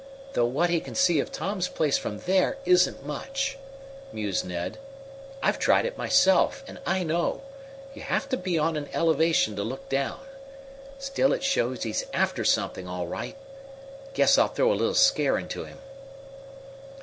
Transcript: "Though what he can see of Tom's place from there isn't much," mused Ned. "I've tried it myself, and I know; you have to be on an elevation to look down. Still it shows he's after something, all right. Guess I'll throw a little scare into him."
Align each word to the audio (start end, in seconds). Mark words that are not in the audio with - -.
"Though 0.33 0.47
what 0.47 0.71
he 0.71 0.79
can 0.79 0.95
see 0.95 1.19
of 1.19 1.31
Tom's 1.31 1.67
place 1.67 1.95
from 1.95 2.21
there 2.21 2.57
isn't 2.65 3.05
much," 3.05 3.59
mused 4.11 4.43
Ned. 4.43 4.79
"I've 5.43 5.59
tried 5.59 5.85
it 5.85 5.95
myself, 5.95 6.63
and 6.65 6.79
I 6.87 7.03
know; 7.03 7.43
you 7.93 8.01
have 8.01 8.27
to 8.29 8.35
be 8.37 8.57
on 8.57 8.77
an 8.77 8.89
elevation 8.93 9.55
to 9.57 9.63
look 9.63 9.89
down. 9.89 10.21
Still 10.97 11.33
it 11.33 11.43
shows 11.43 11.83
he's 11.83 12.05
after 12.15 12.43
something, 12.43 12.87
all 12.87 13.05
right. 13.05 13.35
Guess 14.15 14.39
I'll 14.39 14.47
throw 14.47 14.73
a 14.73 14.73
little 14.73 14.95
scare 14.95 15.37
into 15.37 15.65
him." 15.65 15.77